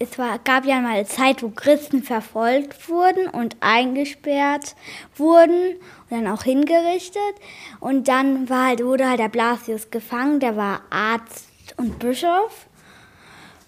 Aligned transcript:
Es 0.00 0.16
war, 0.16 0.38
gab 0.38 0.64
ja 0.64 0.78
mal 0.80 0.94
eine 0.94 1.06
Zeit, 1.06 1.42
wo 1.42 1.48
Christen 1.48 2.04
verfolgt 2.04 2.88
wurden 2.88 3.26
und 3.26 3.56
eingesperrt 3.58 4.76
wurden 5.16 5.74
und 6.08 6.10
dann 6.10 6.28
auch 6.28 6.44
hingerichtet. 6.44 7.20
Und 7.80 8.06
dann 8.06 8.48
war 8.48 8.68
halt, 8.68 8.84
wurde 8.84 9.08
halt 9.08 9.18
der 9.18 9.28
Blasius 9.28 9.90
gefangen, 9.90 10.38
der 10.38 10.56
war 10.56 10.82
Arzt 10.90 11.48
und 11.78 11.98
Bischof. 11.98 12.68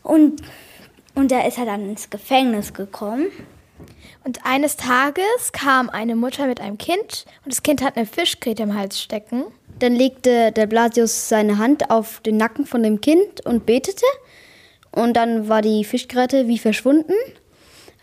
Und, 0.05 0.41
und 1.17 1.33
der 1.33 1.49
ist 1.49 1.59
halt 1.59 1.67
dann 1.67 1.91
ins 1.91 2.11
Gefängnis 2.11 2.75
gekommen. 2.75 3.27
Und 4.23 4.47
eines 4.47 4.77
Tages 4.77 5.51
kam 5.51 5.91
eine 5.91 6.15
Mutter 6.15 6.47
mit 6.47 6.61
einem 6.61 6.79
Kind 6.79 7.25
und 7.45 7.53
das 7.53 7.65
Kind 7.65 7.83
hat 7.83 7.97
eine 7.97 8.07
Fischgräte 8.07 8.63
im 8.63 8.79
Hals 8.79 9.03
stecken. 9.03 9.47
Dann 9.81 9.97
legte 9.97 10.53
der 10.53 10.69
Blasius 10.69 11.29
seine 11.29 11.59
Hand 11.59 11.91
auf 11.91 12.21
den 12.21 12.37
Nacken 12.37 12.67
von 12.67 12.85
dem 12.85 13.01
Kind 13.01 13.45
und 13.45 13.67
betete. 13.67 14.07
Und 14.93 15.17
dann 15.17 15.49
war 15.49 15.63
die 15.63 15.85
Fischgräte 15.85 16.49
wie 16.49 16.59
verschwunden. 16.59 17.13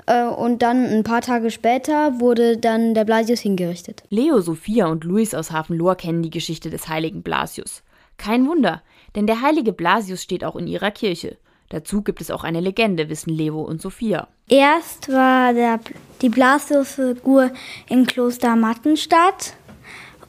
Äh, 0.05 0.23
und 0.23 0.61
dann 0.61 0.85
ein 0.85 1.03
paar 1.03 1.21
Tage 1.21 1.51
später 1.51 2.19
wurde 2.19 2.57
dann 2.57 2.93
der 2.93 3.05
Blasius 3.05 3.41
hingerichtet. 3.41 4.03
Leo, 4.09 4.39
Sophia 4.39 4.87
und 4.87 5.03
Luis 5.03 5.33
aus 5.33 5.51
Hafenlohr 5.51 5.95
kennen 5.95 6.23
die 6.23 6.29
Geschichte 6.29 6.69
des 6.69 6.87
heiligen 6.87 7.21
Blasius. 7.21 7.83
Kein 8.17 8.47
Wunder, 8.47 8.81
denn 9.15 9.27
der 9.27 9.41
heilige 9.41 9.73
Blasius 9.73 10.23
steht 10.23 10.43
auch 10.43 10.55
in 10.55 10.67
ihrer 10.67 10.91
Kirche. 10.91 11.37
Dazu 11.69 12.01
gibt 12.01 12.21
es 12.21 12.31
auch 12.31 12.43
eine 12.43 12.61
Legende, 12.61 13.09
wissen 13.09 13.29
Leo 13.29 13.61
und 13.61 13.81
Sophia. 13.81 14.27
Erst 14.47 15.09
war 15.09 15.53
der, 15.53 15.79
die 16.21 16.29
Blasius-Figur 16.29 17.51
in 17.89 18.07
Kloster 18.07 18.55
Mattenstadt. 18.55 19.53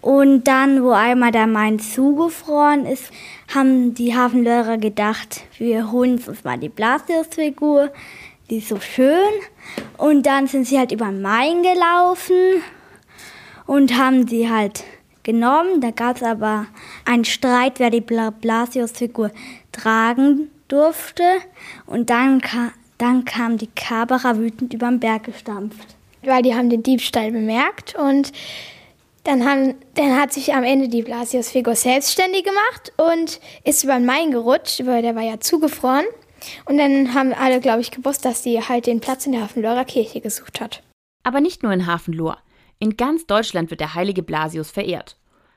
Und 0.00 0.44
dann, 0.44 0.82
wo 0.84 0.90
einmal 0.90 1.32
der 1.32 1.46
Main 1.46 1.78
zugefroren 1.78 2.86
ist, 2.86 3.10
haben 3.52 3.94
die 3.94 4.14
Hafenlörer 4.14 4.78
gedacht, 4.78 5.42
wir 5.58 5.90
holen 5.90 6.22
uns 6.24 6.44
mal 6.44 6.58
die 6.58 6.68
Blasius-Figur, 6.68 7.90
die 8.48 8.58
ist 8.58 8.68
so 8.68 8.80
schön. 8.80 9.16
Und 9.96 10.24
dann 10.24 10.46
sind 10.46 10.66
sie 10.66 10.78
halt 10.78 10.92
über 10.92 11.06
den 11.06 11.20
Main 11.20 11.62
gelaufen 11.62 12.62
und 13.66 13.98
haben 13.98 14.26
sie 14.26 14.48
halt 14.50 14.84
genommen. 15.24 15.80
Da 15.80 15.90
gab 15.90 16.16
es 16.16 16.22
aber 16.22 16.66
einen 17.04 17.24
Streit, 17.24 17.78
wer 17.78 17.90
die 17.90 18.00
Blasius-Figur 18.00 19.30
tragen 19.72 20.50
durfte. 20.68 21.24
Und 21.86 22.10
dann, 22.10 22.40
ka 22.40 22.72
dann 22.98 23.24
kam 23.24 23.58
die 23.58 23.68
Kaberer 23.74 24.38
wütend 24.38 24.72
über 24.72 24.88
den 24.88 25.00
Berg 25.00 25.24
gestampft. 25.24 25.96
Weil 26.22 26.42
die 26.42 26.54
haben 26.54 26.70
den 26.70 26.82
Diebstahl 26.82 27.30
bemerkt 27.30 27.94
und 27.94 28.32
dann, 29.24 29.44
haben, 29.44 29.74
dann 29.94 30.18
hat 30.18 30.32
sich 30.32 30.54
am 30.54 30.64
Ende 30.64 30.88
die 30.88 31.02
Blasius-Figur 31.02 31.74
selbstständig 31.74 32.44
gemacht 32.44 32.92
und 32.96 33.40
ist 33.64 33.84
über 33.84 33.94
den 33.94 34.06
Main 34.06 34.30
gerutscht, 34.30 34.84
weil 34.86 35.02
der 35.02 35.14
war 35.14 35.22
ja 35.22 35.40
zugefroren. 35.40 36.06
Und 36.64 36.78
dann 36.78 37.14
haben 37.14 37.32
alle, 37.32 37.60
glaube 37.60 37.80
ich, 37.80 37.90
gewusst, 37.90 38.24
dass 38.24 38.42
sie 38.42 38.60
halt 38.62 38.86
den 38.86 39.00
Platz 39.00 39.26
in 39.26 39.32
der 39.32 39.42
Hafenlohrer 39.42 39.84
Kirche 39.84 40.20
gesucht 40.20 40.60
hat. 40.60 40.82
Aber 41.24 41.40
nicht 41.40 41.62
nur 41.62 41.72
in 41.72 41.86
Hafenlohr. 41.86 42.38
In 42.78 42.96
ganz 42.96 43.26
Deutschland 43.26 43.70
wird 43.70 43.80
der 43.80 43.94
heilige 43.94 44.22
Blasius 44.22 44.70
verehrt. 44.70 45.16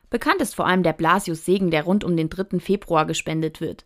Bekannt 0.09 0.41
ist 0.41 0.55
vor 0.55 0.65
allem 0.65 0.83
der 0.83 0.93
Blasius-Segen, 0.93 1.71
der 1.71 1.83
rund 1.83 2.03
um 2.03 2.17
den 2.17 2.29
3. 2.29 2.59
Februar 2.59 3.05
gespendet 3.05 3.61
wird. 3.61 3.85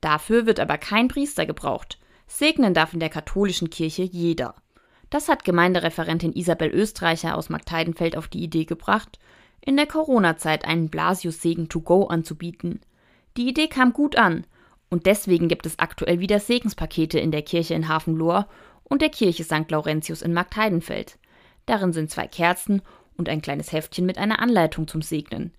Dafür 0.00 0.46
wird 0.46 0.60
aber 0.60 0.78
kein 0.78 1.08
Priester 1.08 1.46
gebraucht. 1.46 1.98
Segnen 2.26 2.74
darf 2.74 2.94
in 2.94 3.00
der 3.00 3.08
katholischen 3.08 3.70
Kirche 3.70 4.02
jeder. 4.02 4.54
Das 5.10 5.28
hat 5.28 5.44
Gemeindereferentin 5.44 6.32
Isabel 6.32 6.70
Österreicher 6.70 7.36
aus 7.36 7.48
Marktheidenfeld 7.48 8.16
auf 8.16 8.28
die 8.28 8.42
Idee 8.42 8.64
gebracht, 8.64 9.18
in 9.60 9.76
der 9.76 9.86
Corona-Zeit 9.86 10.64
einen 10.64 10.88
Blasius-Segen 10.88 11.68
to 11.68 11.80
go 11.80 12.04
anzubieten. 12.06 12.80
Die 13.36 13.48
Idee 13.48 13.68
kam 13.68 13.92
gut 13.92 14.16
an 14.16 14.46
und 14.88 15.06
deswegen 15.06 15.48
gibt 15.48 15.66
es 15.66 15.78
aktuell 15.78 16.20
wieder 16.20 16.40
Segenspakete 16.40 17.18
in 17.18 17.30
der 17.30 17.42
Kirche 17.42 17.74
in 17.74 17.88
Hafenlohr 17.88 18.48
und 18.84 19.02
der 19.02 19.10
Kirche 19.10 19.44
St. 19.44 19.70
Laurentius 19.70 20.22
in 20.22 20.32
Marktheidenfeld. 20.32 21.18
Darin 21.66 21.92
sind 21.92 22.10
zwei 22.10 22.28
Kerzen 22.28 22.82
und 23.16 23.28
ein 23.28 23.42
kleines 23.42 23.72
Heftchen 23.72 24.06
mit 24.06 24.18
einer 24.18 24.40
Anleitung 24.40 24.86
zum 24.86 25.02
Segnen. 25.02 25.52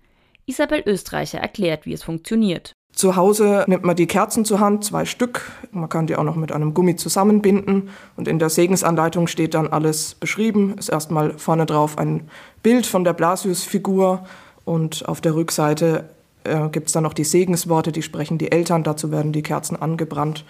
Isabel 0.46 0.82
Österreicher 0.86 1.38
erklärt, 1.38 1.84
wie 1.84 1.92
es 1.92 2.02
funktioniert. 2.02 2.72
Zu 2.98 3.14
Hause 3.14 3.64
nimmt 3.68 3.84
man 3.84 3.94
die 3.94 4.08
Kerzen 4.08 4.44
zur 4.44 4.58
Hand, 4.58 4.84
zwei 4.84 5.04
Stück. 5.04 5.52
Man 5.70 5.88
kann 5.88 6.08
die 6.08 6.16
auch 6.16 6.24
noch 6.24 6.34
mit 6.34 6.50
einem 6.50 6.74
Gummi 6.74 6.96
zusammenbinden. 6.96 7.90
Und 8.16 8.26
in 8.26 8.40
der 8.40 8.50
Segensanleitung 8.50 9.28
steht 9.28 9.54
dann 9.54 9.68
alles 9.68 10.16
beschrieben. 10.16 10.76
Ist 10.76 10.88
erstmal 10.88 11.38
vorne 11.38 11.64
drauf 11.64 11.96
ein 11.96 12.28
Bild 12.64 12.86
von 12.86 13.04
der 13.04 13.12
Blasius-Figur. 13.12 14.26
Und 14.64 15.08
auf 15.08 15.20
der 15.20 15.36
Rückseite 15.36 16.10
äh, 16.42 16.68
gibt 16.70 16.88
es 16.88 16.92
dann 16.92 17.04
noch 17.04 17.12
die 17.14 17.22
Segensworte, 17.22 17.92
die 17.92 18.02
sprechen 18.02 18.36
die 18.36 18.50
Eltern. 18.50 18.82
Dazu 18.82 19.12
werden 19.12 19.30
die 19.30 19.42
Kerzen 19.42 19.80
angebrannt. 19.80 20.44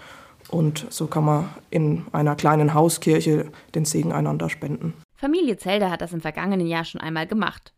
Und 0.48 0.86
so 0.88 1.06
kann 1.06 1.26
man 1.26 1.50
in 1.68 2.06
einer 2.12 2.34
kleinen 2.34 2.72
Hauskirche 2.72 3.52
den 3.74 3.84
Segen 3.84 4.10
einander 4.10 4.48
spenden. 4.48 4.94
Familie 5.16 5.58
Zelder 5.58 5.90
hat 5.90 6.00
das 6.00 6.14
im 6.14 6.22
vergangenen 6.22 6.66
Jahr 6.66 6.86
schon 6.86 7.02
einmal 7.02 7.26
gemacht. 7.26 7.74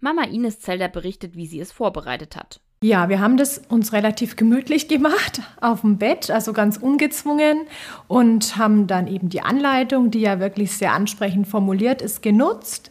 Mama 0.00 0.22
Ines 0.22 0.60
Zelder 0.60 0.88
berichtet, 0.88 1.36
wie 1.36 1.46
sie 1.46 1.60
es 1.60 1.72
vorbereitet 1.72 2.36
hat. 2.36 2.62
Ja, 2.84 3.08
wir 3.08 3.18
haben 3.18 3.38
das 3.38 3.62
uns 3.70 3.94
relativ 3.94 4.36
gemütlich 4.36 4.88
gemacht 4.88 5.40
auf 5.62 5.80
dem 5.80 5.96
Bett, 5.96 6.30
also 6.30 6.52
ganz 6.52 6.76
ungezwungen 6.76 7.62
und 8.08 8.58
haben 8.58 8.86
dann 8.86 9.06
eben 9.06 9.30
die 9.30 9.40
Anleitung, 9.40 10.10
die 10.10 10.20
ja 10.20 10.38
wirklich 10.38 10.76
sehr 10.76 10.92
ansprechend 10.92 11.48
formuliert 11.48 12.02
ist, 12.02 12.20
genutzt 12.20 12.90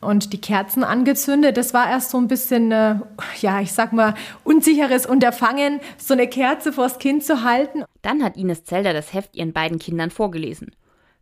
und 0.00 0.32
die 0.32 0.40
Kerzen 0.40 0.82
angezündet. 0.82 1.56
Das 1.56 1.72
war 1.72 1.88
erst 1.88 2.10
so 2.10 2.18
ein 2.18 2.26
bisschen, 2.26 2.72
äh, 2.72 2.96
ja, 3.40 3.60
ich 3.60 3.70
sag 3.70 3.92
mal, 3.92 4.14
unsicheres 4.42 5.06
Unterfangen, 5.06 5.78
so 5.98 6.14
eine 6.14 6.26
Kerze 6.26 6.72
vors 6.72 6.98
Kind 6.98 7.22
zu 7.22 7.44
halten. 7.44 7.84
Dann 8.02 8.24
hat 8.24 8.36
Ines 8.36 8.64
Zelder 8.64 8.92
das 8.92 9.14
Heft 9.14 9.36
ihren 9.36 9.52
beiden 9.52 9.78
Kindern 9.78 10.10
vorgelesen. 10.10 10.72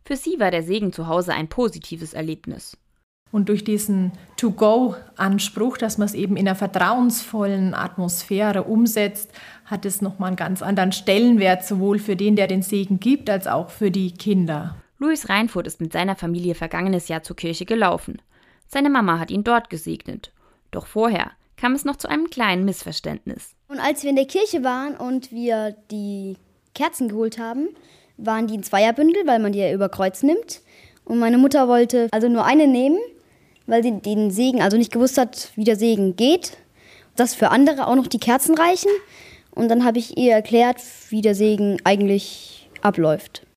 Für 0.05 0.15
sie 0.15 0.39
war 0.39 0.49
der 0.49 0.63
Segen 0.63 0.91
zu 0.91 1.05
Hause 1.05 1.35
ein 1.35 1.49
positives 1.49 2.15
Erlebnis. 2.15 2.77
Und 3.31 3.49
durch 3.49 3.63
diesen 3.63 4.11
To-Go-Anspruch, 4.37 5.77
dass 5.77 5.97
man 5.97 6.05
es 6.07 6.13
eben 6.13 6.37
in 6.37 6.47
einer 6.47 6.55
vertrauensvollen 6.55 7.73
Atmosphäre 7.73 8.63
umsetzt, 8.63 9.31
hat 9.65 9.85
es 9.85 10.01
nochmal 10.01 10.29
einen 10.29 10.37
ganz 10.37 10.61
anderen 10.61 10.91
Stellenwert, 10.91 11.65
sowohl 11.65 11.99
für 11.99 12.15
den, 12.15 12.35
der 12.35 12.47
den 12.47 12.61
Segen 12.61 12.99
gibt, 12.99 13.29
als 13.29 13.47
auch 13.47 13.69
für 13.69 13.91
die 13.91 14.11
Kinder. 14.11 14.77
Louis 14.97 15.29
Reinfurt 15.29 15.67
ist 15.67 15.81
mit 15.81 15.93
seiner 15.93 16.15
Familie 16.15 16.55
vergangenes 16.55 17.07
Jahr 17.07 17.21
zur 17.21 17.35
Kirche 17.35 17.65
gelaufen. 17.65 18.21
Seine 18.67 18.89
Mama 18.89 19.19
hat 19.19 19.29
ihn 19.29 19.43
dort 19.43 19.69
gesegnet. 19.69 20.31
Doch 20.71 20.87
vorher 20.87 21.31
kam 21.55 21.73
es 21.73 21.85
noch 21.85 21.97
zu 21.97 22.07
einem 22.07 22.29
kleinen 22.29 22.65
Missverständnis. 22.65 23.51
Und 23.67 23.79
als 23.79 24.03
wir 24.03 24.09
in 24.09 24.15
der 24.15 24.25
Kirche 24.25 24.63
waren 24.63 24.95
und 24.95 25.31
wir 25.31 25.75
die 25.91 26.37
Kerzen 26.73 27.09
geholt 27.09 27.37
haben, 27.37 27.69
waren 28.17 28.47
die 28.47 28.55
in 28.55 28.63
Zweierbündel, 28.63 29.27
weil 29.27 29.39
man 29.39 29.51
die 29.51 29.59
ja 29.59 29.71
über 29.73 29.89
Kreuz 29.89 30.23
nimmt. 30.23 30.61
Und 31.05 31.19
meine 31.19 31.37
Mutter 31.37 31.67
wollte 31.67 32.07
also 32.11 32.29
nur 32.29 32.45
eine 32.45 32.67
nehmen 32.67 32.99
weil 33.67 33.83
sie 33.83 33.99
den 33.99 34.31
Segen, 34.31 34.61
also 34.61 34.77
nicht 34.77 34.91
gewusst 34.91 35.17
hat, 35.17 35.51
wie 35.55 35.63
der 35.65 35.75
Segen 35.75 36.15
geht, 36.15 36.57
dass 37.15 37.35
für 37.35 37.49
andere 37.49 37.87
auch 37.87 37.95
noch 37.95 38.07
die 38.07 38.19
Kerzen 38.19 38.55
reichen. 38.55 38.91
Und 39.51 39.69
dann 39.69 39.83
habe 39.83 39.99
ich 39.99 40.17
ihr 40.17 40.33
erklärt, 40.33 40.77
wie 41.09 41.21
der 41.21 41.35
Segen 41.35 41.77
eigentlich 41.83 42.69
abläuft. 42.81 43.41